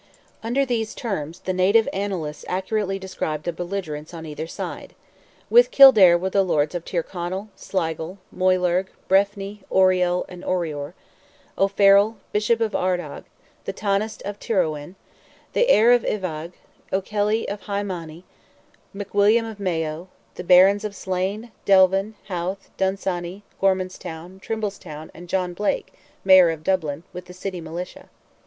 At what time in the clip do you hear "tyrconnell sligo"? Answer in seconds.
6.83-8.17